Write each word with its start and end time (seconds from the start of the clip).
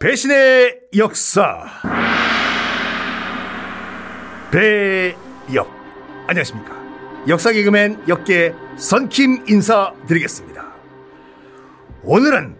배신의 0.00 0.80
역사. 0.96 1.62
배역. 4.50 5.70
안녕하십니까. 6.26 6.74
역사 7.28 7.52
개그맨 7.52 8.04
역계 8.08 8.54
선킴 8.76 9.44
인사드리겠습니다. 9.46 10.64
오늘은 12.02 12.56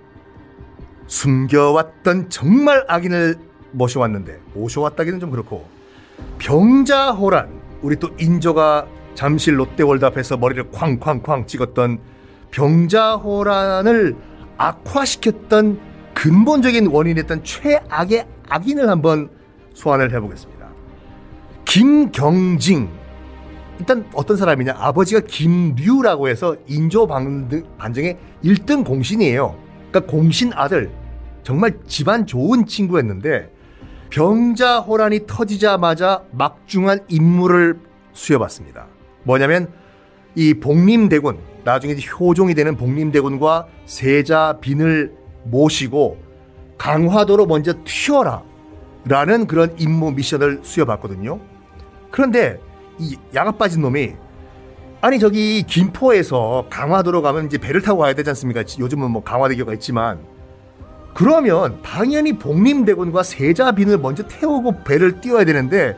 숨겨왔던 1.07 2.29
정말 2.29 2.85
악인을 2.87 3.37
모셔왔는데 3.73 4.39
모셔왔다기는 4.53 5.19
좀 5.19 5.31
그렇고 5.31 5.67
병자호란 6.41 7.59
우리 7.81 7.97
또 7.97 8.11
인조가 8.19 8.87
잠실 9.15 9.59
롯데월드 9.59 10.05
앞에서 10.05 10.37
머리를 10.37 10.71
쾅쾅쾅 10.73 11.47
찍었던 11.47 12.01
병자호란을 12.51 14.15
악화시켰던 14.59 15.90
근본적인 16.21 16.89
원인이었던 16.89 17.45
최악의 17.45 18.27
악인을 18.51 18.91
한번 18.91 19.31
소환을 19.73 20.13
해보겠습니다. 20.13 20.69
김경징. 21.65 22.91
일단 23.79 24.05
어떤 24.13 24.37
사람이냐. 24.37 24.75
아버지가 24.77 25.23
김류라고 25.27 26.29
해서 26.29 26.57
인조 26.67 27.07
반정의 27.07 28.19
1등 28.45 28.85
공신이에요. 28.85 29.57
그러니까 29.91 30.13
공신 30.13 30.53
아들. 30.53 30.91
정말 31.43 31.79
집안 31.87 32.27
좋은 32.27 32.67
친구였는데 32.67 33.51
병자 34.11 34.81
호란이 34.81 35.21
터지자마자 35.27 36.25
막중한 36.33 37.07
임무를 37.09 37.81
수여받습니다. 38.13 38.89
뭐냐면 39.23 39.73
이 40.35 40.53
복림대군, 40.53 41.39
나중에 41.65 41.97
효종이 42.21 42.53
되는 42.53 42.77
복림대군과 42.77 43.69
세자 43.87 44.59
빈을 44.61 45.19
모시고 45.45 46.19
강화도로 46.79 47.47
먼저 47.47 47.75
튀어라 47.85 48.43
라는 49.05 49.47
그런 49.47 49.75
임무 49.79 50.13
미션을 50.13 50.61
수여받거든요. 50.63 51.41
그런데 52.11 52.61
이 52.99 53.17
야가 53.35 53.53
빠진 53.53 53.83
놈이 53.83 54.15
아니 55.01 55.19
저기 55.19 55.63
김포에서 55.63 56.67
강화도로 56.69 57.23
가면 57.23 57.47
이제 57.47 57.57
배를 57.57 57.81
타고 57.81 58.01
가야 58.01 58.15
되지 58.15 58.29
않습니까? 58.31 58.63
요즘은 58.79 59.11
뭐 59.11 59.23
강화대교가 59.23 59.73
있지만 59.75 60.21
그러면 61.15 61.81
당연히 61.83 62.35
복림대군과 62.39 63.23
세자빈을 63.23 63.99
먼저 63.99 64.23
태우고 64.27 64.85
배를 64.85 65.21
띄워야 65.21 65.45
되는데 65.45 65.97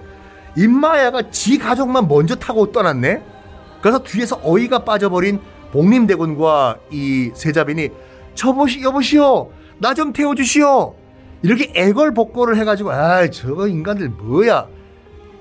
임마야가 0.56 1.30
지 1.30 1.58
가족만 1.58 2.08
먼저 2.08 2.34
타고 2.34 2.72
떠났네. 2.72 3.22
그래서 3.80 3.98
뒤에서 4.02 4.40
어이가 4.42 4.84
빠져버린 4.84 5.40
복림대군과 5.72 6.78
이 6.90 7.30
세자빈이 7.34 7.90
저보시 8.34 8.83
여보시오. 8.83 9.50
나 9.78 9.94
좀 9.94 10.12
태워주시오. 10.12 10.94
이렇게 11.42 11.72
애걸복걸을 11.75 12.56
해가지고 12.56 12.92
아 12.92 13.28
저거 13.28 13.66
인간들 13.66 14.11
뭐야. 14.11 14.69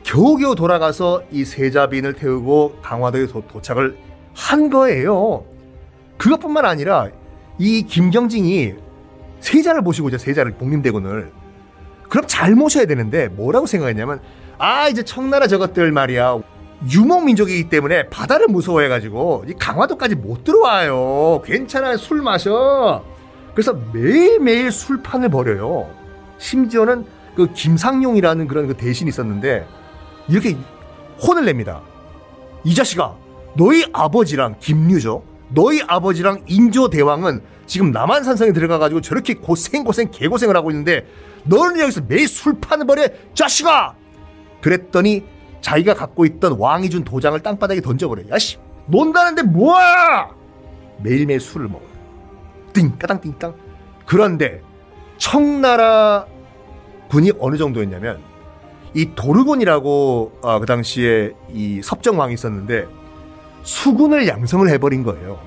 겨우겨우 0.04 0.56
돌아가서 0.56 1.22
이 1.32 1.46
세자빈을 1.46 2.14
태우고 2.14 2.78
강화도에 2.82 3.28
도, 3.28 3.44
도착을 3.48 3.96
한 4.34 4.70
거예요. 4.72 5.46
그것뿐만 6.18 6.66
아니라 6.66 7.10
이 7.60 7.84
김경진이 7.84 8.74
세자를 9.42 9.82
모시고 9.82 10.10
이제 10.10 10.18
세자를 10.18 10.54
복림대군을 10.54 11.32
그럼 12.10 12.26
잘 12.28 12.56
모셔야 12.56 12.86
되는데 12.86 13.28
뭐라고 13.30 13.68
생각했냐면 13.68 14.20
아 14.58 14.88
이제 14.90 15.04
청나라 15.04 15.48
저것들 15.48 15.92
말이야 15.92 16.40
유목 16.90 17.26
민족이기 17.26 17.70
때문에 17.70 18.08
바다를 18.10 18.48
무서워해가지고 18.48 19.46
이 19.48 19.54
강화도까지 19.54 20.16
못 20.16 20.44
들어와요. 20.44 21.42
괜찮아요. 21.46 21.98
술 21.98 22.22
마셔. 22.22 23.04
그래서 23.54 23.78
매일매일 23.94 24.72
술판을 24.72 25.30
벌여요. 25.30 25.90
심지어는 26.38 27.06
그 27.36 27.52
김상용이라는 27.54 28.48
그런 28.48 28.68
그 28.68 28.76
대신이 28.76 29.10
있었는데 29.10 29.68
이렇게 30.28 30.58
혼을 31.22 31.46
냅니다. 31.46 31.82
이 32.64 32.74
자식아, 32.74 33.16
너희 33.56 33.86
아버지랑 33.94 34.56
김류죠. 34.60 35.24
너희 35.50 35.82
아버지랑 35.86 36.44
인조 36.48 36.90
대왕은 36.90 37.42
지금 37.68 37.92
남한산성에 37.92 38.54
들어가가지고 38.54 39.02
저렇게 39.02 39.36
고생고생 39.36 40.12
개고생을 40.12 40.56
하고 40.56 40.72
있는데 40.72 41.06
너는 41.44 41.80
여기서 41.80 42.02
매일 42.08 42.28
술판을 42.28 42.86
벌여 42.86 43.08
자식아! 43.34 43.96
그랬더니 44.62 45.24
자기가 45.62 45.94
갖고 45.94 46.26
있던 46.26 46.58
왕이 46.58 46.90
준 46.90 47.04
도장을 47.04 47.40
땅바닥에 47.40 47.82
던져버려. 47.82 48.24
야씨, 48.32 48.58
논다는데 48.88 49.44
뭐야? 49.44 50.30
매일매일 51.02 51.40
술을 51.40 51.68
먹어요. 51.68 51.88
띵 52.74 52.98
까당 52.98 53.22
띵 53.22 53.38
땅. 53.38 53.54
그런데 54.06 54.62
청나라 55.18 56.26
군이 57.10 57.32
어느 57.40 57.58
정도였냐면 57.58 58.20
이 58.94 59.12
도르곤이라고 59.16 60.40
어, 60.42 60.60
그 60.60 60.66
당시에 60.66 61.34
이 61.54 61.82
섭정왕이 61.82 62.34
있었는데 62.34 62.88
수군을 63.64 64.28
양성을 64.28 64.68
해버린 64.70 65.04
거예요. 65.04 65.40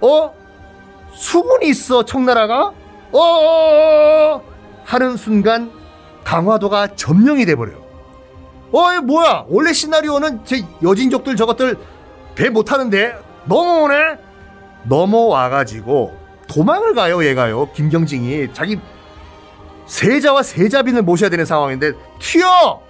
어? 0.00 0.32
수군이 1.12 1.68
있어 1.68 2.04
청나라가? 2.04 2.72
어? 3.12 4.42
하는 4.84 5.16
순간 5.16 5.70
강화도가 6.24 6.94
점령이 6.94 7.44
돼버려요. 7.46 7.87
어이 8.72 8.98
뭐야? 9.00 9.46
원래 9.48 9.72
시나리오는 9.72 10.44
제 10.44 10.62
여진족들 10.82 11.36
저것들 11.36 11.76
배 12.34 12.50
못하는데 12.50 13.18
넘어오네? 13.46 13.94
넘어와가지고 14.84 16.16
도망을 16.48 16.94
가요 16.94 17.24
얘가요. 17.24 17.70
김경징이. 17.72 18.52
자기 18.52 18.78
세자와 19.86 20.42
세자빈을 20.42 21.02
모셔야 21.02 21.30
되는 21.30 21.44
상황인데 21.44 21.92
튀어! 22.20 22.82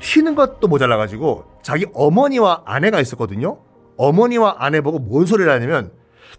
튀는 0.00 0.34
것도 0.34 0.68
모자라가지고 0.68 1.44
자기 1.62 1.86
어머니와 1.94 2.62
아내가 2.64 3.00
있었거든요. 3.00 3.58
어머니와 3.96 4.56
아내 4.58 4.80
보고 4.80 4.98
뭔 4.98 5.26
소리를 5.26 5.50
하냐면 5.50 5.92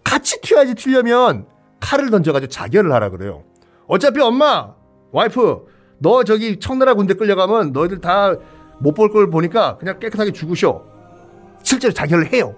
같이 0.04 0.40
튀어야지 0.42 0.76
튀려면 0.76 1.48
칼을 1.80 2.12
던져가지고 2.12 2.50
자결을 2.50 2.92
하라 2.92 3.10
그래요. 3.10 3.44
어차피 3.88 4.20
엄마 4.20 4.74
와이프 5.12 5.66
너 6.00 6.24
저기 6.24 6.60
청나라 6.60 6.94
군대 6.94 7.14
끌려가면 7.14 7.72
너희들 7.72 8.02
다 8.02 8.36
못 8.80 8.94
볼 8.94 9.10
걸 9.12 9.30
보니까 9.30 9.78
그냥 9.78 10.00
깨끗하게 10.00 10.32
죽으셔. 10.32 10.82
실제로 11.64 11.94
자결을 11.94 12.34
해요. 12.34 12.56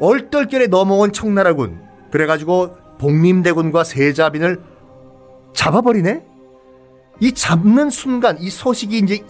얼떨결에 0.00 0.66
넘어온 0.68 1.12
청나라군. 1.12 1.80
그래가지고 2.10 2.76
복림대군과 2.98 3.84
세자빈을 3.84 4.60
잡아버리네? 5.52 6.24
이 7.20 7.32
잡는 7.32 7.90
순간 7.90 8.38
이 8.40 8.50
소식이 8.50 8.98
이제 8.98 9.24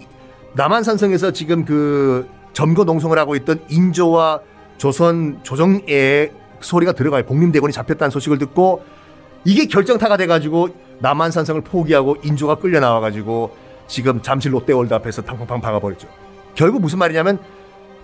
남한산성에서 0.54 1.32
지금 1.32 1.64
그 1.64 2.26
점거 2.52 2.84
농성을 2.84 3.16
하고 3.18 3.36
있던 3.36 3.60
인조와 3.68 4.40
조선 4.78 5.40
조정의 5.42 6.32
소리가 6.60 6.92
들어가요. 6.92 7.24
복림대군이 7.24 7.72
잡혔다는 7.72 8.10
소식을 8.10 8.38
듣고 8.38 8.82
이게 9.44 9.66
결정타가 9.66 10.16
돼가지고 10.16 10.68
남한산성을 11.00 11.60
포기하고 11.62 12.16
인조가 12.22 12.56
끌려 12.56 12.80
나와가지고 12.80 13.54
지금 13.86 14.22
잠실 14.22 14.52
롯데월드 14.52 14.92
앞에서 14.94 15.22
탕팡팡 15.22 15.60
박아버렸죠. 15.60 16.08
결국 16.54 16.80
무슨 16.80 16.98
말이냐면 16.98 17.38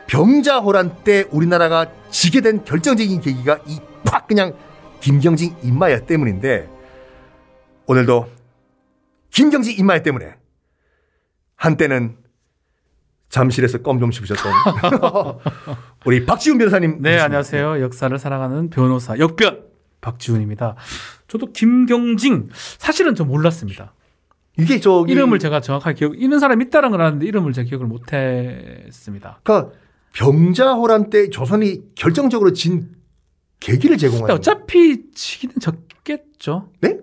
병자호란 0.06 1.04
때 1.04 1.24
우리나라가 1.30 1.86
지게 2.10 2.40
된 2.40 2.64
결정적인 2.64 3.20
계기가 3.20 3.58
이 3.66 3.78
팍 4.02 4.26
그냥 4.26 4.54
김경진 5.00 5.54
임마야 5.62 6.00
때문인데 6.06 6.68
오늘도 7.86 8.28
김경진 9.30 9.78
임마야 9.78 10.02
때문에 10.02 10.34
한때는 11.54 12.16
잠실에서 13.28 13.78
껌 13.82 14.00
좀 14.00 14.10
씹으셨던 14.10 14.52
우리 16.06 16.24
박지훈 16.26 16.58
변호사님. 16.58 17.02
네, 17.02 17.20
안녕하세요. 17.20 17.80
역사를 17.82 18.18
사랑하는 18.18 18.70
변호사 18.70 19.16
역변 19.18 19.62
박지훈입니다. 20.00 20.74
저도 21.28 21.52
김경진 21.52 22.48
사실은 22.78 23.14
좀 23.14 23.28
몰랐습니다. 23.28 23.92
이게 24.60 24.80
저 24.80 25.04
이름을 25.08 25.38
제가 25.38 25.60
정확하게 25.60 25.94
기억 25.98 26.20
있는 26.20 26.38
사람이 26.38 26.66
있다는 26.66 26.90
걸 26.90 27.00
아는데 27.02 27.26
이름을 27.26 27.52
제가 27.52 27.68
기억을 27.68 27.86
못 27.86 28.12
했습니다. 28.12 29.40
그러니까 29.42 29.72
병자호란 30.12 31.10
때 31.10 31.30
조선이 31.30 31.82
결정적으로 31.94 32.52
진 32.52 32.90
계기를 33.60 33.96
제공하는 33.98 34.34
어차피 34.34 35.10
지기는 35.14 35.56
적겠죠. 35.60 36.70
네? 36.80 36.98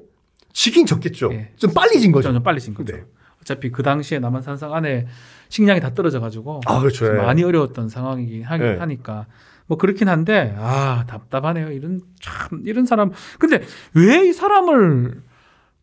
지긴 0.54 0.86
적겠죠. 0.86 1.30
네. 1.30 1.54
좀 1.58 1.72
빨리 1.74 2.00
진 2.00 2.12
거죠. 2.12 2.34
좀 2.34 2.42
빨리 2.44 2.60
진 2.60 2.74
거죠. 2.74 2.96
네. 2.96 3.04
어차피 3.42 3.72
그 3.72 3.84
당시에 3.84 4.20
남한산성 4.20 4.74
안에 4.74 5.08
식량이 5.50 5.80
다 5.80 5.94
떨어져 5.94 6.20
가지고 6.20 6.62
아, 6.66 6.80
그렇죠. 6.80 7.12
네. 7.12 7.18
많이 7.22 7.44
어려웠던 7.44 7.90
상황이긴 7.90 8.42
네. 8.60 8.76
하니까 8.78 9.28
뭐 9.68 9.78
그렇긴 9.78 10.10
한데 10.10 10.56
아 10.58 11.06
답답하네요. 11.08 11.72
이런 11.72 12.02
참 12.22 12.64
이런 12.66 12.86
사람 12.86 13.12
근데 13.38 13.62
왜 13.94 14.28
이 14.28 14.34
사람을 14.34 15.22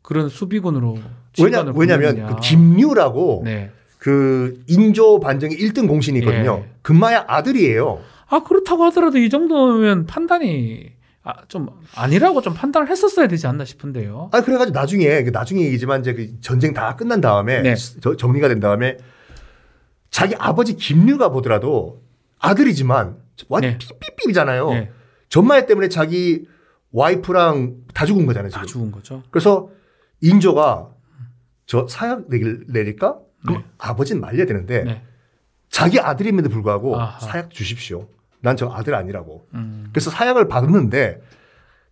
그런 0.05 0.29
수비군으로 0.29 0.99
왜냐 1.43 1.63
왜냐면 1.75 2.27
그 2.27 2.37
김유라고 2.41 3.43
네. 3.47 3.71
그 3.99 4.63
인조 4.69 5.19
반정의 5.19 5.57
1등 5.57 5.89
공신이 5.89 6.19
있거든요. 6.19 6.59
네. 6.59 6.71
금마야 6.83 7.25
아들이에요. 7.27 8.01
아 8.29 8.43
그렇다고 8.43 8.85
하더라도 8.85 9.17
이 9.19 9.31
정도면 9.31 10.05
판단이 10.05 10.93
아, 11.23 11.33
좀 11.49 11.71
아니라고 11.95 12.43
좀 12.43 12.53
판단을 12.53 12.91
했었어야 12.91 13.29
되지 13.29 13.47
않나 13.47 13.65
싶은데요. 13.65 14.29
아 14.33 14.43
그래가지고 14.43 14.79
나중에 14.79 15.23
그 15.25 15.31
나중에 15.31 15.63
얘기지만 15.63 16.01
이제 16.03 16.13
그 16.13 16.39
전쟁 16.43 16.75
다 16.75 16.97
끝난 16.97 17.23
다음에 17.23 17.63
네. 17.63 17.75
저- 18.03 18.15
정리가 18.15 18.49
된 18.49 18.61
다음에 18.61 18.99
자기 20.11 20.35
아버지 20.39 20.77
김류가 20.77 21.31
보더라도 21.31 22.03
아들이지만 22.41 23.17
완전 23.49 23.79
네. 23.79 23.79
삐삐삐잖아요. 24.01 24.71
예, 24.73 24.91
전마애 25.31 25.65
때문에 25.65 25.89
자기 25.89 26.45
와이프랑 26.93 27.77
다 27.95 28.05
죽은 28.05 28.27
거잖아요. 28.27 28.51
지금. 28.51 28.61
다 28.61 28.67
죽은 28.67 28.93
거죠. 28.93 29.23
그래서 29.31 29.71
인조가 30.21 30.89
저 31.67 31.87
사약 31.89 32.25
내릴까? 32.29 33.19
그럼 33.47 33.59
네. 33.63 33.65
아버지는 33.79 34.21
말려야 34.21 34.47
되는데 34.47 34.85
네. 34.85 35.03
자기 35.71 35.99
아들임에도 36.01 36.49
불구하고 36.49 36.99
아하. 37.01 37.19
사약 37.21 37.51
주십시오. 37.51 38.09
난 38.41 38.57
저 38.57 38.71
아들 38.71 38.95
아니라고. 38.95 39.49
음. 39.55 39.89
그래서 39.93 40.11
사약을 40.11 40.49
받았는데 40.49 41.21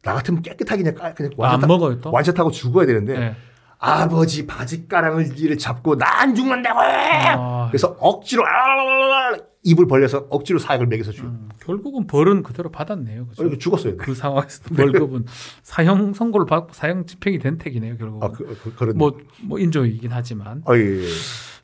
나 0.03 0.15
같으면 0.15 0.43
깨끗하게 0.43 0.83
그냥 0.83 0.95
깔- 0.95 1.15
그냥 1.15 1.33
아, 1.39 1.45
안 1.47 1.51
완샷 1.53 1.69
먹어요 1.69 2.01
또? 2.01 2.11
완샷하고 2.13 2.51
죽어야 2.51 2.87
되는데 2.87 3.19
네. 3.19 3.37
아버지 3.79 4.47
바지 4.47 4.87
가랑을 4.87 5.39
이를 5.39 5.57
잡고 5.59 5.97
나안 5.97 6.35
죽는다고. 6.35 6.79
아, 6.81 7.69
그래서 7.71 7.97
억지로 7.99 8.45
아, 8.47 9.37
입을 9.65 9.87
벌려서 9.87 10.27
억지로 10.31 10.59
사약을 10.59 10.87
먹여서 10.89 11.13
죽. 11.13 11.27
음, 11.27 11.49
결국은 11.61 12.07
벌은 12.07 12.43
그대로 12.43 12.71
받았네요. 12.71 13.29
그죠? 13.29 13.47
어, 13.47 13.59
죽었어요. 13.59 13.97
그 13.97 14.15
상황에서 14.15 14.63
월급은 14.77 15.27
사형 15.63 16.15
선고를 16.15 16.47
받고 16.47 16.73
사형 16.73 17.07
집행이 17.07 17.39
된 17.39 17.59
택이네요. 17.59 17.97
결국 17.97 18.25
아, 18.25 18.27
은 18.27 18.33
그, 18.33 18.75
그. 18.77 18.85
뭐, 18.97 19.17
뭐 19.43 19.59
인조이긴 19.59 20.11
하지만 20.13 20.63
아, 20.67 20.77
예, 20.77 20.81
예. 20.81 21.07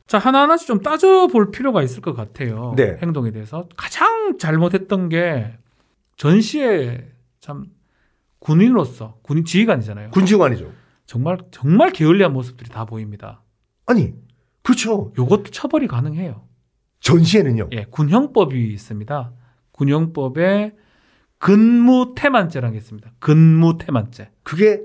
자 0.07 0.17
하나 0.17 0.43
하나씩 0.43 0.67
좀 0.67 0.81
따져 0.81 1.27
볼 1.27 1.51
필요가 1.51 1.83
있을 1.83 2.01
것 2.01 2.13
같아요. 2.13 2.73
네. 2.77 2.97
행동에 3.01 3.31
대해서 3.31 3.67
가장 3.75 4.37
잘못했던 4.37 5.09
게 5.09 5.53
전시에 6.15 7.05
참 7.41 7.65
군인으로서 8.39 9.17
군인 9.21 9.43
지휘관이잖아요. 9.43 10.11
군지관이죠. 10.11 10.71
정말 11.05 11.37
정말 11.51 11.91
게을리한 11.91 12.31
모습들이 12.31 12.69
다 12.69 12.85
보입니다. 12.85 13.43
아니, 13.85 14.13
그렇죠. 14.63 15.11
요것도 15.17 15.45
처벌이 15.51 15.87
가능해요. 15.87 16.48
전시에는요. 17.01 17.69
예, 17.73 17.85
군형법이 17.89 18.71
있습니다. 18.73 19.31
군형법에 19.71 20.75
근무 21.37 22.13
태만죄라는 22.15 22.73
게 22.73 22.77
있습니다. 22.77 23.11
근무 23.19 23.77
태만죄. 23.77 24.29
그게 24.43 24.81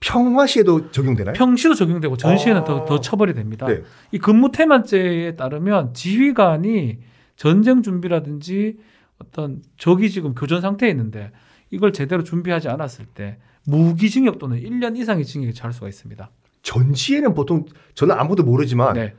평화시에도 0.00 0.90
적용되나요? 0.90 1.32
평시도 1.32 1.74
적용되고 1.74 2.16
전시에는 2.18 2.60
아. 2.60 2.64
더, 2.64 2.84
더 2.84 3.00
처벌이 3.00 3.32
됩니다. 3.32 3.66
네. 3.66 3.82
이 4.12 4.18
근무 4.18 4.52
태만죄에 4.52 5.34
따르면 5.36 5.94
지휘관이 5.94 6.98
전쟁 7.36 7.82
준비라든지 7.82 8.76
어떤 9.18 9.62
적이 9.78 10.10
지금 10.10 10.34
교전 10.34 10.60
상태에 10.60 10.90
있는데 10.90 11.32
이걸 11.70 11.92
제대로 11.92 12.22
준비하지 12.22 12.68
않았을 12.68 13.06
때 13.06 13.38
무기징역 13.66 14.38
또는 14.38 14.60
1년 14.60 14.98
이상의 14.98 15.24
징역에 15.24 15.52
처할 15.52 15.72
수가 15.72 15.88
있습니다. 15.88 16.30
전시에는 16.62 17.32
보통 17.32 17.64
저는 17.94 18.14
아무도 18.18 18.42
모르지만 18.42 18.94
네. 18.94 19.14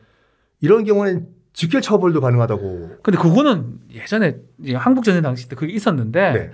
이런 0.61 0.83
경우는 0.83 1.27
직결 1.55 1.81
처벌도 1.81 2.19
가능하다고. 2.19 2.97
근데 3.01 3.17
그거는 3.17 3.79
예전에 3.93 4.37
이 4.63 4.73
한국전쟁 4.73 5.23
당시 5.23 5.47
때 5.47 5.55
그게 5.55 5.73
있었는데 5.73 6.31
네. 6.33 6.51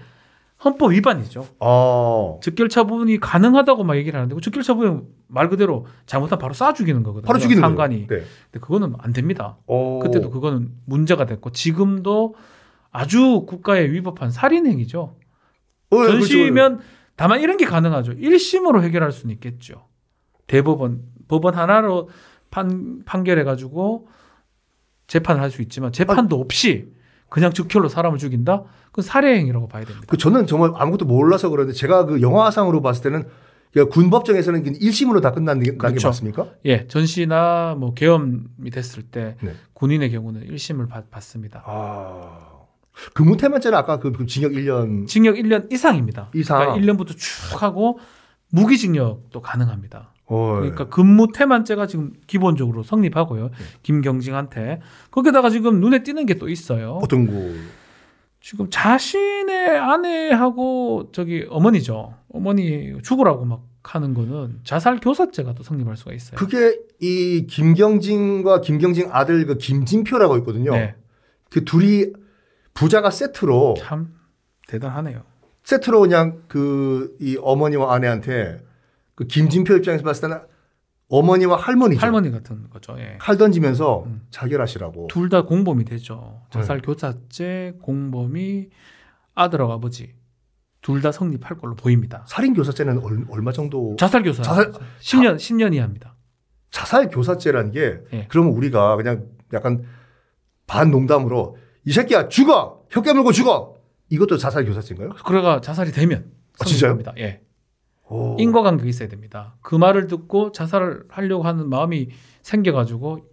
헌법 0.63 0.92
위반이죠. 0.92 1.48
아, 1.59 2.36
즉결 2.44 2.69
처분이 2.69 3.19
가능하다고 3.19 3.83
막 3.83 3.98
얘기를 3.98 4.18
하는데 4.18 4.33
그 4.36 4.42
즉결 4.42 4.62
처분은 4.62 5.07
말 5.27 5.50
그대로 5.50 5.88
잘못하면 6.06 6.39
바로 6.39 6.53
쏴 6.53 6.75
죽이는 6.75 7.01
거거든요. 7.01 7.25
바로 7.25 7.39
죽이는 7.39 7.62
상관이. 7.62 8.01
네. 8.01 8.07
근데 8.07 8.59
그거는 8.59 8.94
안 9.00 9.12
됩니다. 9.12 9.57
어. 9.65 10.00
그때도 10.03 10.30
그거는 10.30 10.69
문제가 10.86 11.25
됐고 11.25 11.50
지금도 11.50 12.36
아주 12.92 13.45
국가에 13.48 13.89
위법한 13.89 14.30
살인 14.30 14.68
행위죠. 14.68 15.15
어, 15.89 15.95
예, 15.95 15.98
그렇죠. 15.98 16.19
전시면 16.19 16.81
다만 17.15 17.42
이런 17.42 17.57
게 17.57 17.65
가능하죠. 17.65 18.13
1심으로 18.13 18.83
해결할 18.83 19.12
수는 19.12 19.33
있겠죠. 19.33 19.88
대법원 20.45 21.01
법원 21.27 21.56
하나로 21.56 22.09
판 22.51 23.03
판결해 23.06 23.44
가지고 23.44 24.07
재판을 25.12 25.42
할 25.42 25.52
수 25.52 25.62
있지만 25.62 25.92
재판도 25.92 26.40
없이 26.40 26.88
그냥 27.28 27.52
즉결로 27.52 27.90
사람을 27.90 28.18
죽인다? 28.18 28.63
그건 28.88 29.04
살해 29.04 29.36
행위라고 29.40 29.68
봐야 29.68 29.84
됩니다. 29.84 30.08
그 30.08 30.16
저는 30.16 30.48
정말 30.48 30.72
아무것도 30.74 31.04
몰라서 31.06 31.50
그러는데 31.50 31.78
제가 31.78 32.06
그 32.06 32.22
영화상으로 32.22 32.81
봤을 32.81 33.04
때는 33.04 33.28
그 33.74 33.90
군법정에서는 33.90 34.63
1심으로 34.63 35.22
다 35.22 35.31
끝난 35.31 35.60
게, 35.60 35.75
그렇죠. 35.75 36.08
맞습니까? 36.08 36.48
예, 36.66 36.88
전시나 36.88 37.75
뭐 37.78 37.94
계엄이 37.94 38.69
됐을 38.72 39.04
때 39.04 39.36
네. 39.42 39.54
군인의 39.74 40.12
경우는 40.12 40.48
1심을 40.48 40.88
받, 40.88 41.12
받습니다. 41.12 41.63
아. 41.66 42.48
근무태만죄는 43.13 43.78
아까 43.78 44.00
그, 44.00 44.13
그 44.13 44.25
징역 44.25 44.52
1년 44.54 45.08
징역 45.08 45.36
1년 45.36 45.72
이상입니다. 45.74 46.30
이상. 46.36 46.60
그러니까 46.60 46.94
1년부터 46.94 47.18
쭉 47.18 47.62
하고 47.62 48.00
무기징역도 48.52 49.42
가능합니다. 49.42 50.13
어, 50.33 50.56
그러니까 50.60 50.88
근무 50.88 51.28
태만죄가 51.33 51.88
지금 51.88 52.13
기본적으로 52.25 52.83
성립하고요. 52.83 53.44
네. 53.50 53.51
김경진한테 53.83 54.80
거기다가 55.12 55.50
지금 55.50 55.81
눈에 55.81 56.04
띄는 56.04 56.25
게 56.25 56.36
또 56.36 56.48
있어요. 56.48 57.00
어떤 57.04 57.28
거 57.28 57.33
지금 58.39 58.68
자신의 58.69 59.78
아내하고 59.78 61.10
저기 61.12 61.45
어머니죠. 61.50 62.13
어머니 62.30 62.94
죽으라고 63.04 63.45
막 63.45 63.63
하는 63.83 64.13
거는 64.13 64.60
자살 64.63 65.00
교사죄가 65.00 65.54
또 65.54 65.63
성립할 65.63 65.98
수가 65.98 66.13
있어요. 66.13 66.38
그게 66.38 66.77
이 67.00 67.45
김경진과 67.48 68.62
김경진 68.62 69.10
아들 69.12 69.45
그 69.45 69.57
김진표라고 69.57 70.38
있거든요. 70.38 70.72
네, 70.72 70.95
그 71.50 71.66
둘이 71.66 72.06
부자가 72.74 73.10
세트로 73.10 73.75
참 73.80 74.13
대단하네요. 74.68 75.24
세트로 75.63 76.00
그냥 76.01 76.44
그 76.48 77.16
이 77.19 77.38
어머니와 77.42 77.94
아내한테 77.94 78.60
그 79.21 79.27
김진표 79.27 79.75
입장에서 79.77 80.03
봤을 80.03 80.21
때는 80.29 80.39
어머니와 81.09 81.57
할머니죠. 81.57 82.01
할머니 82.01 82.31
같은 82.31 82.69
거죠. 82.69 82.95
예. 82.97 83.18
칼 83.19 83.38
던지면서 83.38 84.03
음. 84.07 84.21
자결하시라고. 84.31 85.07
둘 85.12 85.29
다 85.29 85.44
공범이 85.44 85.85
되죠. 85.85 86.41
자살 86.50 86.77
네. 86.77 86.85
교사죄 86.85 87.73
공범이 87.81 88.69
아들하고 89.35 89.73
아버지 89.73 90.15
둘 90.81 91.01
다 91.01 91.12
성립할 91.12 91.57
걸로 91.59 91.75
보입니다. 91.75 92.23
살인 92.27 92.53
교사죄는 92.56 93.00
얼, 93.03 93.25
얼마 93.29 93.51
정도 93.51 93.95
자살 94.00 94.23
교사 94.23 94.41
자살- 94.41 94.71
10년 95.00 95.35
10년 95.35 95.75
이하입니다. 95.75 96.15
자살 96.71 97.09
교사죄라는 97.09 97.71
게 97.71 98.00
예. 98.13 98.25
그러면 98.29 98.53
우리가 98.53 98.95
그냥 98.95 99.25
약간 99.53 99.83
반 100.65 100.89
농담으로 100.89 101.57
이 101.85 101.91
새끼야 101.91 102.29
죽어 102.29 102.83
혀 102.89 103.01
깨물고 103.03 103.31
죽어 103.33 103.75
이것도 104.09 104.38
자살 104.38 104.65
교사죄인가요? 104.65 105.09
그래가 105.25 105.62
자살이 105.62 105.91
되면 105.91 106.31
아, 106.59 106.65
진짜요? 106.65 106.97
예. 107.19 107.41
오. 108.12 108.36
인과관계가 108.38 108.88
있어야 108.89 109.08
됩니다. 109.08 109.56
그 109.62 109.74
말을 109.75 110.08
듣고 110.08 110.51
자살을 110.51 111.06
하려고 111.08 111.44
하는 111.44 111.70
마음이 111.70 112.10
생겨가지고 112.41 113.25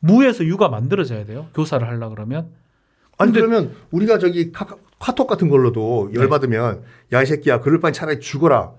무에서 0.00 0.44
유가 0.44 0.68
만들어져야 0.68 1.24
돼요. 1.24 1.46
교사를 1.54 1.86
하려 1.86 2.08
그러면 2.08 2.50
아니 3.16 3.32
그러면 3.32 3.74
우리가 3.92 4.18
저기 4.18 4.50
카, 4.50 4.66
카톡 4.98 5.28
같은 5.28 5.48
걸로도 5.48 6.10
네. 6.12 6.20
열 6.20 6.28
받으면 6.28 6.82
야이 7.12 7.26
새끼야 7.26 7.60
그럴 7.60 7.78
바엔 7.78 7.92
차라리 7.92 8.18
죽어라. 8.18 8.72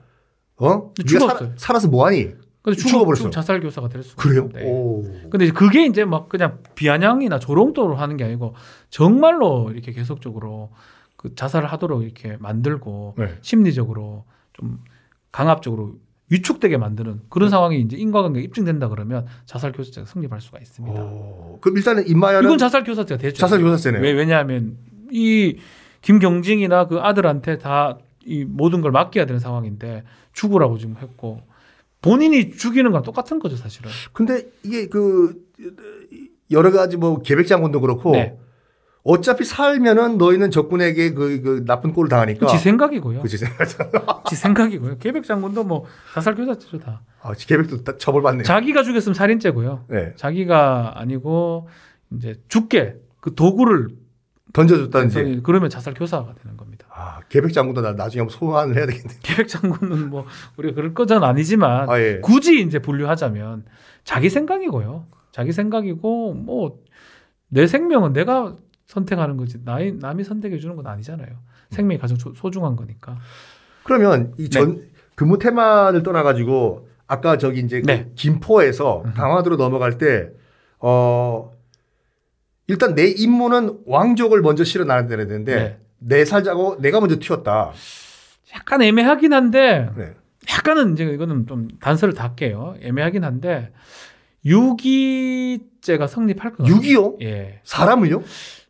어? 0.57 0.93
죽었어요. 1.05 1.37
살아, 1.37 1.51
살아서 1.55 1.87
뭐하니? 1.87 2.33
근데 2.61 2.77
죽어, 2.77 2.89
죽어버렸어. 2.89 3.23
죽 3.23 3.31
자살 3.31 3.61
교사가 3.61 3.87
될 3.87 4.03
수가 4.03 4.21
그래요? 4.21 4.41
있는데. 4.41 4.65
오. 4.65 5.03
근데 5.29 5.49
그게 5.51 5.85
이제 5.85 6.03
막 6.03 6.27
그냥 6.27 6.59
비아냥이나 6.75 7.39
조롱도로 7.39 7.95
하는 7.95 8.17
게 8.17 8.25
아니고 8.25 8.55
정말로 8.89 9.71
이렇게 9.71 9.93
계속적으로 9.93 10.71
그 11.15 11.33
자살을 11.33 11.71
하도록 11.71 12.03
이렇게 12.03 12.35
만들고 12.39 13.15
네. 13.17 13.37
심리적으로 13.41 14.25
좀 14.53 14.79
강압적으로 15.35 15.95
위축되게 16.29 16.77
만드는 16.77 17.21
그런 17.29 17.49
상황이 17.49 17.79
이제 17.81 17.97
인과관계가 17.97 18.43
입증된다 18.43 18.87
그러면 18.87 19.25
자살 19.45 19.71
교사죄가 19.71 20.07
성립할 20.07 20.41
수가 20.41 20.59
있습니다. 20.59 21.01
오. 21.03 21.59
그럼 21.61 21.77
일단은 21.77 22.07
임마야는 22.07 22.47
이건 22.47 22.57
자살 22.57 22.83
교사죄가 22.83 23.19
되죠. 23.21 23.37
자살 23.37 23.61
교사죄네요. 23.61 24.01
왜 24.01 24.11
왜냐하면 24.11 24.77
이 25.11 25.57
김경진이나 26.01 26.87
그 26.87 26.99
아들한테 26.99 27.57
다 27.57 27.97
이 28.25 28.43
모든 28.43 28.81
걸 28.81 28.91
맡겨야 28.91 29.25
되는 29.25 29.39
상황인데 29.39 30.03
죽으라고 30.33 30.77
지금 30.79 30.95
했고 30.99 31.41
본인이 32.01 32.51
죽이는 32.51 32.91
거랑 32.91 33.03
똑같은 33.03 33.39
거죠 33.39 33.55
사실은. 33.55 33.91
근데 34.13 34.47
이게 34.63 34.87
그 34.87 35.35
여러 36.51 36.71
가지 36.71 36.97
뭐 36.97 37.21
계백 37.21 37.47
장군도 37.47 37.81
그렇고 37.81 38.11
네. 38.11 38.37
어차피 39.05 39.43
살면은 39.45 40.17
너희는 40.17 40.49
적군에게 40.49 41.13
그, 41.13 41.39
그 41.41 41.63
나쁜 41.65 41.93
꼴을 41.93 42.09
당하니까. 42.09 42.47
지 42.47 42.57
생각이고요. 42.57 43.21
그치 43.21 43.37
생각. 43.37 43.67
지 44.27 44.35
생각이고요. 44.35 44.97
계백 44.97 45.23
장군도 45.25 45.63
뭐 45.63 45.85
자살 46.15 46.33
교사죄죠 46.33 46.79
다. 46.79 47.01
아, 47.21 47.31
계백도 47.37 47.83
다 47.83 47.97
처벌받네. 47.97 48.41
자기가 48.43 48.81
죽였으면 48.81 49.13
살인죄고요. 49.13 49.85
네. 49.89 50.13
자기가 50.15 50.93
아니고 50.95 51.69
이제 52.15 52.33
죽게 52.47 52.95
그 53.21 53.35
도구를 53.35 53.89
던져줬다든지. 54.53 55.41
그러면 55.43 55.69
자살 55.69 55.93
교사가 55.93 56.33
되는 56.41 56.57
겁니다. 56.57 56.87
아, 56.89 57.19
계백 57.29 57.53
장군도 57.53 57.81
나 57.81 57.91
나중에 57.91 58.21
한번 58.21 58.35
소환을 58.35 58.75
해야 58.75 58.87
되겠네. 58.87 59.13
계백 59.21 59.47
장군은 59.49 60.09
뭐 60.09 60.25
우리가 60.57 60.73
그럴 60.73 60.95
거는 60.95 61.23
아니지만 61.23 61.91
아, 61.91 61.99
예. 61.99 62.21
굳이 62.21 62.59
이제 62.61 62.79
분류하자면 62.79 63.65
자기 64.03 64.31
생각이고요. 64.31 65.05
자기 65.31 65.51
생각이고 65.51 66.33
뭐 66.33 66.79
내 67.49 67.67
생명은 67.67 68.13
내가 68.13 68.55
선택하는 68.87 69.37
거지 69.37 69.63
나이, 69.63 69.91
남이 69.91 70.23
선택해 70.23 70.59
주는 70.59 70.75
건 70.75 70.87
아니잖아요. 70.87 71.29
생명이 71.71 71.99
가장 71.99 72.17
조- 72.17 72.33
소중한 72.35 72.75
거니까. 72.75 73.17
그러면 73.83 74.33
이전 74.37 74.81
근무 75.15 75.39
태만을 75.39 76.03
떠나가지고 76.03 76.87
아까 77.07 77.37
저기 77.37 77.59
이제 77.61 77.81
그 77.81 77.85
네. 77.85 78.11
김포에서 78.15 79.03
강화도로 79.15 79.57
넘어갈 79.57 79.97
때 79.97 80.29
어. 80.79 81.53
일단 82.67 82.95
내 82.95 83.05
임무는 83.05 83.81
왕족을 83.85 84.41
먼저 84.41 84.63
실어 84.63 84.85
나가야 84.85 85.07
되는데 85.07 85.55
네. 85.55 85.79
내 85.99 86.25
살자고 86.25 86.81
내가 86.81 86.99
먼저 86.99 87.17
튀었다. 87.19 87.71
약간 88.55 88.81
애매하긴 88.81 89.33
한데 89.33 89.89
네. 89.95 90.13
약간은 90.49 90.93
이제 90.93 91.03
이거는 91.05 91.45
좀 91.47 91.67
단서를 91.79 92.15
닫게요. 92.15 92.75
애매하긴 92.81 93.23
한데 93.23 93.71
유기죄가 94.45 96.07
성립할 96.07 96.53
것 96.53 96.63
같아요. 96.63 96.75
6.25? 96.81 97.21
예. 97.21 97.61
사람을요? 97.63 98.23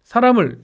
사람을 0.05 0.63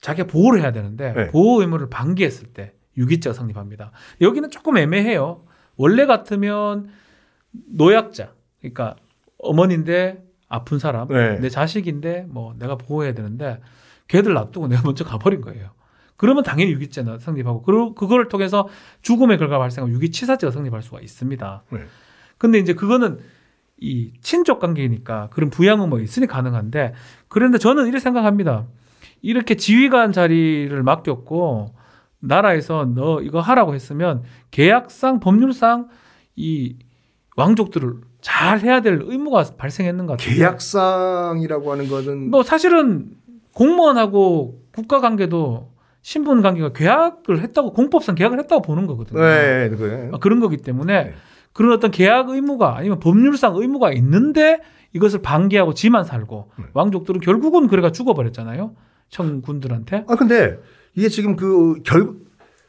자기가 0.00 0.28
보호를 0.28 0.60
해야 0.60 0.70
되는데 0.70 1.12
네. 1.12 1.26
보호 1.30 1.60
의무를 1.60 1.88
방기했을 1.90 2.48
때 2.48 2.74
유기죄가 2.96 3.34
성립합니다. 3.34 3.90
여기는 4.20 4.50
조금 4.50 4.76
애매해요. 4.76 5.44
원래 5.76 6.06
같으면 6.06 6.88
노약자, 7.50 8.32
그러니까 8.60 8.96
어머니인데 9.38 10.22
아픈 10.48 10.78
사람, 10.78 11.08
네. 11.08 11.40
내 11.40 11.48
자식인데 11.48 12.26
뭐 12.28 12.54
내가 12.58 12.76
보호해야 12.76 13.14
되는데 13.14 13.60
걔들 14.08 14.34
놔두고 14.34 14.68
내가 14.68 14.82
먼저 14.82 15.04
가버린 15.04 15.40
거예요. 15.40 15.70
그러면 16.16 16.44
당연히 16.44 16.70
유기죄가 16.72 17.18
성립하고 17.18 17.62
그리고 17.62 17.94
그거를 17.94 18.28
통해서 18.28 18.68
죽음의 19.02 19.38
결과 19.38 19.58
발생한 19.58 19.90
유기치사죄가 19.90 20.50
성립할 20.52 20.82
수가 20.82 21.00
있습니다. 21.00 21.64
네. 21.70 21.78
근데 22.38 22.58
이제 22.58 22.74
그거는 22.74 23.20
이 23.80 24.12
친족 24.20 24.60
관계니까 24.60 25.28
그런 25.30 25.50
부양 25.50 25.80
의무가 25.80 26.00
있으니 26.00 26.26
가능한데 26.26 26.94
그런데 27.28 27.58
저는 27.58 27.84
이렇게 27.84 28.00
생각합니다. 28.00 28.66
이렇게 29.20 29.56
지휘관 29.56 30.12
자리를 30.12 30.82
맡겼고 30.82 31.74
나라에서 32.20 32.86
너 32.94 33.20
이거 33.20 33.40
하라고 33.40 33.74
했으면 33.74 34.22
계약상 34.50 35.20
법률상 35.20 35.88
이 36.36 36.76
왕족들을 37.36 37.94
잘 38.20 38.60
해야 38.60 38.80
될 38.80 39.00
의무가 39.02 39.44
발생했는 39.56 40.06
것 40.06 40.18
같아요. 40.18 40.36
계약상이라고 40.36 41.72
하는 41.72 41.88
거는 41.88 42.30
뭐 42.30 42.42
사실은 42.42 43.10
공무원하고 43.52 44.62
국가 44.72 45.00
관계도 45.00 45.72
신분 46.02 46.42
관계가 46.42 46.72
계약을 46.72 47.40
했다고 47.42 47.72
공법상 47.72 48.14
계약을 48.14 48.38
했다고 48.40 48.62
보는 48.62 48.86
거거든요. 48.86 49.20
네, 49.20 49.70
네. 49.70 50.10
아, 50.12 50.18
그런 50.18 50.40
거기 50.40 50.58
때문에 50.58 51.04
네. 51.04 51.14
그런 51.54 51.72
어떤 51.72 51.90
계약 51.90 52.28
의무가 52.28 52.76
아니면 52.76 52.98
법률상 52.98 53.56
의무가 53.56 53.92
있는데 53.92 54.60
이것을 54.92 55.22
방기하고 55.22 55.72
지만 55.72 56.04
살고 56.04 56.50
네. 56.58 56.64
왕족들은 56.74 57.20
결국은 57.20 57.68
그래가 57.68 57.90
죽어버렸잖아요. 57.90 58.74
청군들한테. 59.08 60.04
아 60.08 60.16
근데 60.16 60.58
이게 60.94 61.08
지금 61.08 61.36
그 61.36 61.80
결, 61.84 62.14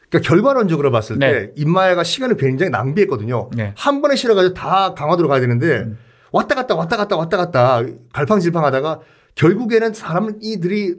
그러니까 0.08 0.28
결과론적으로 0.28 0.90
봤을 0.90 1.18
네. 1.18 1.32
때 1.32 1.52
임마야가 1.56 2.04
시간을 2.04 2.36
굉장히 2.36 2.70
낭비했거든요. 2.70 3.50
네. 3.56 3.74
한 3.76 4.00
번에 4.00 4.14
실어가지고 4.14 4.54
다 4.54 4.94
강화도로 4.94 5.28
가야 5.28 5.40
되는데 5.40 5.80
음. 5.80 5.98
왔다 6.32 6.54
갔다 6.54 6.76
왔다 6.76 6.96
갔다 6.96 7.16
왔다 7.16 7.36
갔다 7.36 7.82
갈팡질팡하다가 8.12 9.00
결국에는 9.34 9.92
사람이들이 9.92 10.94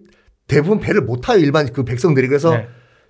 대부분 0.48 0.80
배를 0.80 1.02
못 1.02 1.22
타요 1.22 1.40
일반 1.40 1.72
그 1.72 1.84
백성들이 1.84 2.28
그래서 2.28 2.52
네. 2.52 2.68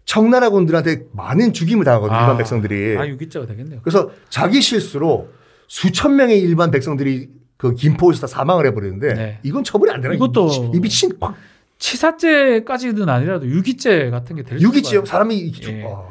청나라군들한테 0.07 1.03
많은 1.11 1.53
죽임을 1.53 1.83
당하거든요 1.85 2.17
일반 2.19 2.37
백성들이. 2.37 2.97
아 2.97 3.07
유기죄가 3.07 3.45
되겠네요. 3.45 3.81
그래서 3.83 4.09
자기 4.29 4.61
실수로 4.61 5.29
수천 5.67 6.15
명의 6.15 6.39
일반 6.39 6.71
백성들이 6.71 7.29
그 7.57 7.73
김포에서 7.73 8.21
다 8.21 8.27
사망을 8.27 8.65
해버리는데 8.67 9.13
네. 9.13 9.39
이건 9.43 9.63
처벌이 9.65 9.91
안 9.91 9.99
되나? 10.01 10.13
이것도 10.15 10.71
이 10.73 10.79
미친 10.79 11.11
확 11.19 11.35
치사죄까지는 11.77 13.07
아니라도 13.09 13.47
유기죄 13.47 14.09
같은 14.09 14.37
게될 14.37 14.59
있어요. 14.61 15.05
사람이 15.05 15.53
예. 15.67 15.83
아, 15.83 16.03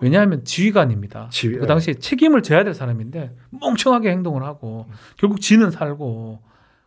왜냐하면 0.00 0.44
지휘관입니다. 0.44 1.28
지휘- 1.32 1.58
그 1.58 1.66
당시에 1.66 1.94
책임을 1.94 2.42
져야 2.42 2.62
될 2.64 2.74
사람인데 2.74 3.34
멍청하게 3.60 4.10
행동을 4.10 4.42
하고 4.44 4.86
결국 5.16 5.40
지는 5.40 5.70
살고 5.70 6.40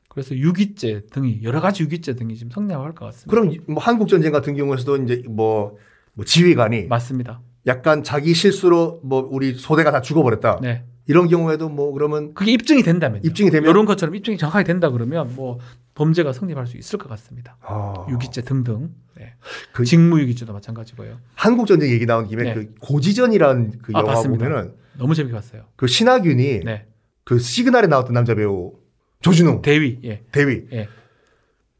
그래서 0.10 0.36
유기죄 0.36 1.08
등이 1.12 1.40
여러 1.44 1.60
가지 1.60 1.84
유기죄 1.84 2.14
등이 2.16 2.36
지금 2.36 2.52
성립할 2.52 2.94
것 2.94 3.06
같습니다. 3.06 3.30
그럼 3.32 3.56
뭐 3.68 3.82
한국 3.82 4.08
전쟁 4.08 4.32
같은 4.32 4.56
경우에서도 4.56 4.98
이제 5.04 5.24
뭐, 5.28 5.78
뭐 6.14 6.26
지휘관이 6.26 6.86
맞습니다. 6.88 7.42
약간 7.68 8.04
자기 8.04 8.34
실수로 8.34 9.02
뭐 9.04 9.28
우리 9.32 9.54
소대가 9.54 9.92
다 9.92 10.02
죽어버렸다 10.02 10.60
네. 10.62 10.84
이런 11.08 11.28
경우에도 11.28 11.70
뭐 11.70 11.92
그러면 11.94 12.34
그게 12.34 12.52
입증이 12.52 12.84
된다면 12.84 13.22
입증이 13.24 13.50
되면 13.52 13.70
이런 13.70 13.86
것처럼 13.86 14.16
입증이 14.16 14.38
정확하게 14.38 14.64
된다 14.66 14.90
그러면 14.90 15.34
뭐 15.36 15.60
범죄가 15.94 16.34
성립할 16.34 16.68
수 16.68 16.78
있을 16.78 16.98
것 16.98 17.10
같습니다. 17.10 17.58
아, 17.62 18.06
유기죄 18.10 18.42
등등. 18.42 18.92
네. 19.18 19.34
그- 19.74 19.84
직무유기죄도 19.86 20.54
마찬가지고요. 20.54 21.18
한국 21.36 21.68
전쟁 21.68 21.92
얘기 21.92 22.06
나온 22.06 22.28
김에 22.28 22.44
네. 22.44 22.54
그 22.54 22.74
고지전이라는 22.80 23.74
그 23.82 23.92
아, 23.96 24.00
영화 24.00 24.14
봤습니다. 24.14 24.46
보면은 24.46 24.74
너무 24.98 25.14
재밌게 25.16 25.34
봤어요. 25.36 25.64
그 25.76 25.88
신하균이 25.88 26.62
네. 26.62 26.88
그 27.24 27.38
시그널에 27.40 27.88
나왔던 27.88 28.14
남자 28.14 28.34
배우 28.36 28.74
조준웅 29.22 29.62
대위. 29.62 30.00
예. 30.04 30.24
대위 30.32 30.64
예. 30.74 30.88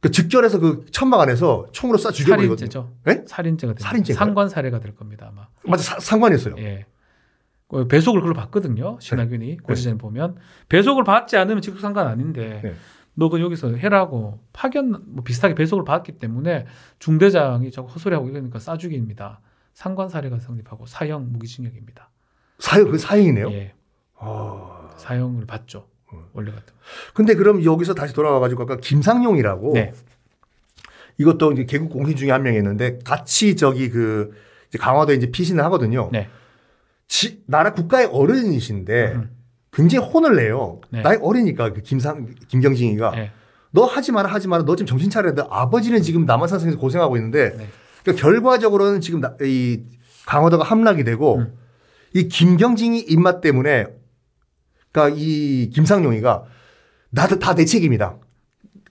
그 0.02 0.10
직결해서 0.10 0.60
그 0.60 0.86
천막 0.92 1.20
안에서 1.22 1.68
총으로 1.72 1.98
쏴 2.00 2.12
죽여버리거든요. 2.12 2.70
살인죄죠. 2.70 2.92
네? 3.06 3.24
살인죄가 3.28 3.74
됩니다. 3.74 3.88
살인죄인가요? 3.88 4.26
상관 4.26 4.50
살해가 4.50 4.80
될 4.80 4.96
겁니다 4.96 5.28
아마. 5.32 5.48
맞아 5.64 5.84
사- 5.84 6.00
상관이었어요. 6.00 6.56
예. 6.58 6.86
그 7.68 7.88
배속을 7.88 8.20
그걸로 8.22 8.34
받거든요. 8.36 8.98
신하균이 9.00 9.58
고지전에 9.58 9.98
보면 9.98 10.38
배속을 10.70 11.04
받지 11.04 11.38
않으면 11.38 11.62
직속 11.62 11.80
상관 11.80 12.08
아닌데 12.08 12.60
네. 12.64 12.74
너그 13.14 13.40
여기서 13.40 13.76
해라고 13.76 14.40
파견 14.54 15.04
뭐 15.06 15.24
비슷하게 15.24 15.54
배속을 15.54 15.86
받기 15.86 16.14
때문에 16.14 16.66
중대장이 17.00 17.72
저거 17.72 17.88
헛소리하고 17.90 18.28
이러니까 18.30 18.58
싸죽입니다. 18.60 19.40
상관 19.74 20.10
살해가 20.10 20.40
성립하고 20.40 20.86
사형 20.88 21.32
무기징역입니다. 21.32 22.10
사형 22.60 22.90
그 22.92 22.98
사형이네요. 22.98 23.52
예. 23.52 23.74
아. 24.18 24.90
사형을 24.98 25.46
받죠. 25.46 25.88
음. 26.14 26.24
원래 26.34 26.52
같은. 26.52 26.74
근데 27.14 27.36
그럼 27.36 27.64
여기서 27.64 27.94
다시 27.94 28.14
돌아와가지고 28.14 28.64
아까 28.64 28.78
김상용이라고 28.78 29.72
네. 29.74 29.94
이것도 31.18 31.52
이제 31.54 31.66
개국 31.66 31.90
공신 31.90 32.16
중에 32.16 32.32
한 32.32 32.44
명이었는데 32.44 33.00
같이 33.04 33.56
저기 33.56 33.90
그 33.90 34.32
이제 34.70 34.78
강화도에 34.78 35.16
이제 35.16 35.30
피신을 35.32 35.64
하거든요. 35.66 36.10
네. 36.12 36.30
지- 37.08 37.44
나라 37.46 37.74
국가의 37.74 38.08
어른이신데 38.08 39.12
음. 39.16 39.30
굉장히 39.72 40.06
혼을 40.08 40.36
내요. 40.36 40.82
네. 40.90 41.02
나이 41.02 41.18
어리니까 41.22 41.74
그 41.74 41.82
김상 41.82 42.28
김경진이가 42.48 43.12
네. 43.12 43.32
너 43.72 43.86
하지 43.86 44.12
마라 44.12 44.30
하지 44.30 44.48
마라 44.48 44.66
너 44.66 44.76
지금 44.76 44.88
정신 44.88 45.10
차려야 45.10 45.34
돼. 45.34 45.44
아버지는 45.50 46.02
지금 46.02 46.26
남한산성에서 46.26 46.78
고생하고 46.78 47.16
있는데 47.18 47.56
네. 47.58 47.68
그러니까 48.04 48.22
결과적으로는 48.22 49.02
지금 49.02 49.22
나- 49.22 49.36
이 49.42 49.84
강화도가 50.26 50.64
함락이 50.64 51.04
되고 51.04 51.38
음. 51.38 51.54
이 52.14 52.28
김경진이 52.28 53.00
입맛 53.00 53.42
때문에 53.42 53.86
그러니까 54.92 55.16
이 55.20 55.70
김상용이가 55.74 56.44
나도 57.12 57.40
다 57.40 57.56
내 57.56 57.66
책임이다. 57.66 58.16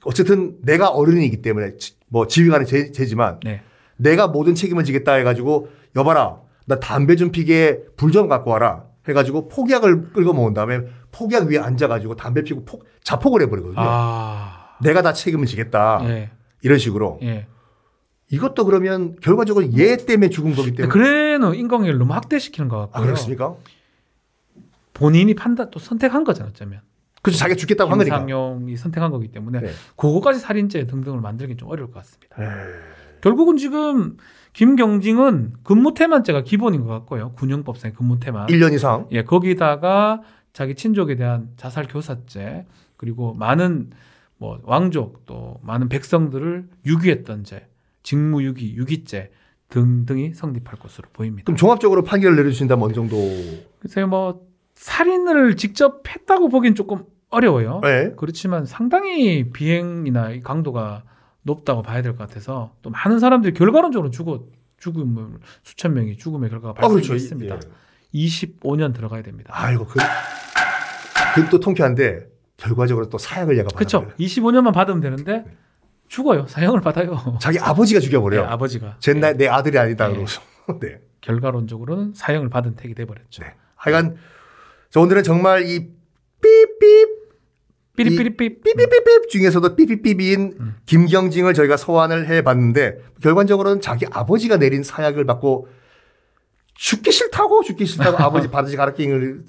어쨌든 0.05 0.57
내가 0.63 0.89
어른이기 0.89 1.43
때문에 1.43 1.77
지- 1.77 1.95
뭐 2.09 2.27
지휘관은 2.27 2.67
제, 2.67 2.91
제지만 2.93 3.39
네. 3.45 3.63
내가 3.97 4.29
모든 4.29 4.55
책임을 4.55 4.85
지겠다 4.85 5.15
해가지고 5.15 5.69
여봐라 5.97 6.39
나 6.67 6.79
담배 6.81 7.17
좀 7.17 7.31
피게 7.31 7.81
불 7.97 8.11
좀 8.13 8.29
갖고 8.29 8.51
와라 8.51 8.85
해가지고 9.09 9.49
폭약을 9.49 10.13
끌고 10.13 10.33
모은 10.33 10.55
다음에 10.55 10.81
폭약 11.13 11.49
위에 11.49 11.59
앉아가지고 11.59 12.17
담배 12.17 12.43
피고 12.43 12.65
폭 12.65 12.85
자폭을 13.05 13.43
해버리거든요. 13.43 13.77
아. 13.79 14.77
내가 14.83 15.03
다 15.03 15.13
책임을 15.13 15.47
지겠다 15.47 16.01
예. 16.05 16.31
이런 16.63 16.79
식으로 16.79 17.19
예. 17.23 17.47
이것도 18.31 18.65
그러면 18.65 19.17
결과적으로 19.21 19.67
얘 19.77 19.97
때문에 19.97 20.29
죽은 20.31 20.55
거기 20.55 20.73
때문에 20.73 20.89
그래는 20.93 21.55
인공위를 21.55 21.99
너무 21.99 22.15
학대시키는 22.15 22.69
것아 22.69 22.87
같고요. 22.87 23.07
그렇습니까? 23.07 23.55
본인이 25.01 25.35
판단 25.35 25.71
또 25.71 25.81
선택한 25.81 26.25
거잖아요, 26.25 26.51
어쩌면. 26.51 26.83
그래서 27.23 27.39
자기가 27.39 27.57
죽겠다고 27.57 27.91
한 27.91 27.99
거니까. 27.99 28.19
김상용이 28.19 28.77
선택한 28.77 29.11
거기 29.11 29.29
때문에 29.29 29.61
네. 29.61 29.71
그거까지 29.97 30.39
살인죄 30.39 30.87
등등을 30.87 31.21
만들긴 31.21 31.57
좀 31.57 31.71
어려울 31.71 31.91
것 31.91 32.01
같습니다. 32.01 32.37
에이, 32.39 32.49
결국은 33.23 33.57
지금 33.57 34.19
김경징은 34.53 35.55
근무태만죄가 35.65 36.43
기본인 36.43 36.85
것 36.85 36.89
같고요. 36.89 37.33
군형법상의 37.33 37.95
근무태만. 37.95 38.49
1년 38.49 38.75
이상. 38.75 39.07
예, 39.13 39.25
거기다가 39.25 40.21
자기 40.53 40.75
친족에 40.75 41.17
대한 41.17 41.49
자살 41.57 41.87
교사죄 41.87 42.67
그리고 42.99 43.33
많은 43.35 43.91
뭐 44.37 44.59
왕족 44.65 45.25
또 45.25 45.61
많은 45.63 45.89
백성들을 45.89 46.69
유기했던 46.85 47.45
죄, 47.45 47.69
직무유기, 48.03 48.75
유기죄 48.77 49.31
등등이 49.71 50.35
성립할 50.35 50.79
것으로 50.79 51.09
보입니다. 51.13 51.45
그럼 51.45 51.57
종합적으로 51.57 52.03
판결을 52.03 52.37
내려주신다면 52.37 52.85
어느 52.85 52.93
정도? 52.93 53.17
그래서 53.79 54.07
뭐 54.07 54.50
살인을 54.85 55.57
직접 55.57 56.03
했다고 56.09 56.49
보기엔 56.49 56.75
조금 56.75 57.05
어려워요. 57.29 57.81
네. 57.83 58.13
그렇지만 58.17 58.65
상당히 58.65 59.51
비행이나 59.51 60.31
이 60.31 60.41
강도가 60.41 61.05
높다고 61.43 61.83
봐야 61.83 62.01
될 62.01 62.17
것 62.17 62.27
같아서 62.27 62.73
또 62.81 62.89
많은 62.89 63.19
사람들이 63.19 63.53
결과론적으로 63.53 64.11
죽어 64.11 64.45
죽음을 64.79 65.39
수천 65.63 65.93
명이 65.93 66.17
죽음의 66.17 66.49
결과가 66.49 66.83
아 66.83 66.89
그렇죠. 66.89 67.09
발생했습니다. 67.11 67.57
예. 67.57 67.61
25년 68.15 68.95
들어가야 68.95 69.23
됩니다. 69.23 69.53
아이고 69.55 69.85
그, 69.87 69.99
그또 71.35 71.61
통쾌한데 71.61 72.27
결과적으로 72.57 73.11
또 73.11 73.19
사약을 73.19 73.59
얘가 73.59 73.69
그렇죠. 73.69 74.01
받아요. 74.01 74.17
25년만 74.17 74.73
받으면 74.73 75.01
되는데 75.03 75.45
죽어요. 76.09 76.47
사형을 76.47 76.81
받아요. 76.81 77.37
자기 77.41 77.59
아버지가 77.59 78.01
죽여버려요. 78.01 78.43
네, 78.43 78.49
아버지가. 78.49 78.97
쟤내 79.01 79.35
내 79.35 79.47
아들이 79.47 79.79
아니다 79.79 80.07
네. 80.07 80.13
그러고서. 80.15 80.41
네. 80.81 81.01
결과론적으로는 81.21 82.15
사형을 82.15 82.49
받은 82.49 82.77
택이 82.77 82.95
돼버렸죠. 82.95 83.43
네. 83.43 83.55
하여간 83.77 84.17
저 84.91 85.01
오늘은 85.01 85.23
정말 85.23 85.67
이 85.67 85.89
삐삐 86.43 87.07
삐리삐리삐. 87.97 88.61
삐삐삐삐 88.63 89.29
중에서도 89.31 89.77
삐삐삐비인 89.77 90.55
음. 90.59 90.77
김경징을 90.87 91.55
저희가 91.55 91.77
소환을 91.77 92.29
해봤는데 92.29 92.99
결과적으로는 93.23 93.81
자기 93.81 94.07
아버지가 94.11 94.57
내린 94.57 94.83
사약을 94.83 95.27
받고 95.27 95.69
죽기 96.75 97.13
싫다고 97.13 97.63
죽기 97.63 97.85
싫다고 97.87 98.19
아버지 98.25 98.49
바르지 98.51 98.77
가르킹을 98.77 99.45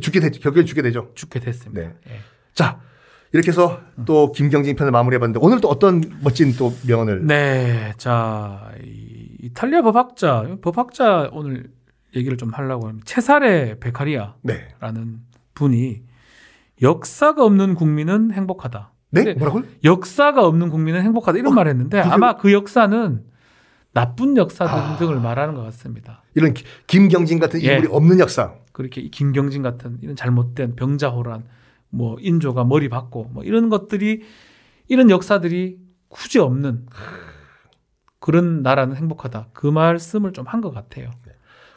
죽게 0.00 0.20
되죠. 0.20 0.40
결국엔 0.40 0.66
죽게 0.66 0.82
되죠. 0.82 1.10
죽게 1.14 1.40
됐습니다. 1.40 1.80
네. 1.80 1.94
예. 2.08 2.20
자 2.54 2.80
이렇게 3.32 3.48
해서 3.48 3.80
또 4.06 4.30
김경진 4.30 4.76
편을 4.76 4.92
마무리해봤는데 4.92 5.40
오늘 5.42 5.60
또 5.60 5.68
어떤 5.68 6.00
멋진 6.22 6.54
또 6.56 6.72
명언을 6.86 7.26
네, 7.26 7.92
자 7.96 8.70
이, 8.84 9.36
이탈리아 9.42 9.82
법학자, 9.82 10.56
법학자 10.62 11.30
오늘 11.32 11.73
얘기를 12.14 12.36
좀 12.36 12.50
하려고 12.52 12.86
합니다. 12.88 13.04
체사레 13.06 13.78
베카리아라는 13.80 14.34
네. 14.42 14.68
분이 15.54 16.02
역사가 16.82 17.44
없는 17.44 17.74
국민은 17.74 18.32
행복하다. 18.32 18.92
네? 19.10 19.34
뭐라고요? 19.34 19.64
역사가 19.84 20.44
없는 20.46 20.70
국민은 20.70 21.02
행복하다 21.02 21.38
이런 21.38 21.52
어, 21.52 21.54
말을 21.54 21.70
했는데 21.70 22.02
그게- 22.02 22.12
아마 22.12 22.36
그 22.36 22.52
역사는 22.52 23.24
나쁜 23.92 24.36
역사 24.36 24.64
아. 24.64 24.96
등을 24.96 25.20
말하는 25.20 25.54
것 25.54 25.62
같습니다. 25.64 26.22
이런 26.34 26.52
기- 26.52 26.64
김경진 26.88 27.38
같은 27.38 27.62
예. 27.62 27.74
인물이 27.76 27.88
없는 27.92 28.18
역사. 28.18 28.54
그렇게 28.72 29.00
이 29.00 29.10
김경진 29.10 29.62
같은 29.62 29.98
이런 30.02 30.16
잘못된 30.16 30.74
병자호란, 30.74 31.44
뭐 31.90 32.16
인조가 32.18 32.64
머리 32.64 32.88
받고 32.88 33.30
뭐 33.32 33.44
이런 33.44 33.68
것들이 33.68 34.22
이런 34.88 35.10
역사들이 35.10 35.78
굳이 36.08 36.40
없는 36.40 36.86
그런 38.18 38.62
나라는 38.62 38.96
행복하다. 38.96 39.48
그 39.52 39.66
말씀을 39.68 40.32
좀 40.32 40.46
한 40.48 40.60
것 40.60 40.72
같아요. 40.74 41.10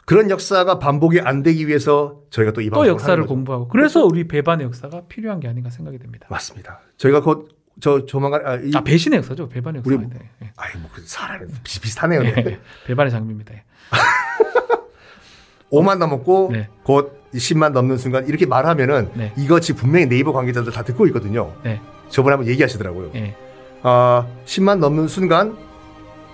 그런 0.08 0.30
역사가 0.30 0.78
반복이 0.78 1.20
안 1.20 1.42
되기 1.42 1.68
위해서 1.68 2.20
저희가 2.30 2.52
또이또 2.54 2.70
방송을 2.70 2.88
역사를 2.88 3.12
하는 3.12 3.22
거죠. 3.24 3.34
공부하고 3.34 3.68
그래서 3.68 4.04
우리 4.06 4.26
배반의 4.26 4.64
역사가 4.66 5.02
필요한 5.08 5.38
게 5.38 5.48
아닌가 5.48 5.68
생각이 5.68 5.98
됩니다. 5.98 6.26
맞습니다. 6.30 6.80
저희가 6.96 7.20
곧 7.22 7.58
저 7.80 8.04
조만간 8.06 8.44
아, 8.44 8.56
이, 8.56 8.72
아 8.74 8.80
배신의 8.82 9.18
역사죠. 9.18 9.48
배반의 9.48 9.82
우리- 9.84 9.94
역사인데 9.94 10.18
예. 10.42 10.50
아이 10.56 10.76
뭐그 10.80 11.02
사람이 11.06 11.46
비슷비슷하네요. 11.62 12.22
네. 12.22 12.34
예. 12.38 12.58
배반의 12.86 13.10
장면입니다. 13.12 13.54
예. 13.54 13.62
5만 15.70 15.98
넘었고 15.98 16.48
네. 16.52 16.68
곧 16.82 17.22
10만 17.34 17.70
넘는 17.72 17.98
순간 17.98 18.26
이렇게 18.26 18.46
말하면은 18.46 19.10
네. 19.14 19.32
지금 19.60 19.80
분명히 19.80 20.06
네이버 20.06 20.32
관계자들 20.32 20.72
다 20.72 20.82
듣고 20.82 21.06
있거든요. 21.08 21.52
네. 21.62 21.80
저번에 22.08 22.34
한번 22.34 22.50
얘기하시더라고요. 22.50 23.12
예. 23.14 23.36
아 23.82 24.26
10만 24.46 24.78
넘는 24.78 25.06
순간 25.06 25.56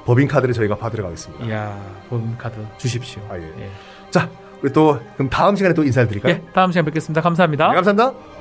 법인카드를 0.04 0.54
저희가 0.54 0.76
받으러 0.76 1.04
가겠습니다. 1.04 1.46
이야 1.46 1.78
본 2.08 2.36
카드 2.38 2.56
주십시오. 2.78 3.22
아, 3.30 3.38
예. 3.38 3.42
예. 3.42 3.70
자 4.10 4.28
우리 4.62 4.72
또 4.72 4.98
그럼 5.14 5.28
다음 5.28 5.56
시간에 5.56 5.74
또 5.74 5.84
인사를 5.84 6.08
드릴까요? 6.08 6.34
예, 6.34 6.42
다음 6.52 6.72
시간 6.72 6.84
뵙겠습니다. 6.84 7.20
감사합니다. 7.20 7.68
네, 7.68 7.74
감사합니다. 7.74 8.33